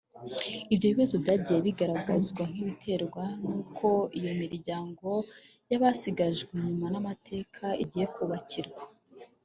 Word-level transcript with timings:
Ibyo 0.73 0.87
bibazo 0.93 1.15
byagiye 1.23 1.59
bigaragazwa 1.67 2.41
nk’ibiterwa 2.51 3.23
n’uko 3.45 3.87
iyo 4.17 4.29
iyi 4.29 4.31
miryango 4.41 5.09
y’abasigajwe 5.69 6.49
inyuma 6.59 6.85
n’amateka 6.93 7.65
igiye 7.83 8.07
kubakirwa 8.15 8.81